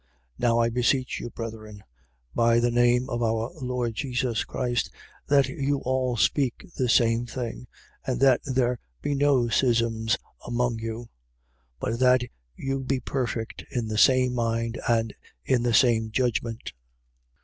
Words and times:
1:10. 0.39 0.39
Now 0.39 0.57
I 0.57 0.69
beseech 0.71 1.19
you, 1.19 1.29
brethren, 1.29 1.83
by 2.33 2.59
the 2.59 2.71
name 2.71 3.07
of 3.07 3.21
our 3.21 3.51
Lord 3.61 3.93
Jesus 3.93 4.43
Christ, 4.43 4.89
that 5.27 5.47
you 5.47 5.77
all 5.85 6.17
speak 6.17 6.65
the 6.75 6.89
same 6.89 7.27
thing 7.27 7.67
and 8.07 8.19
that 8.19 8.41
there 8.45 8.79
be 9.03 9.13
no 9.13 9.47
schisms 9.49 10.17
among 10.47 10.79
you: 10.79 11.09
but 11.79 11.99
that 11.99 12.23
you 12.55 12.79
be 12.83 12.99
perfect 12.99 13.63
in 13.69 13.89
the 13.89 13.97
same 13.99 14.33
mind 14.33 14.81
and 14.89 15.13
in 15.45 15.61
the 15.61 15.71
same 15.75 16.09
judgment. 16.09 16.73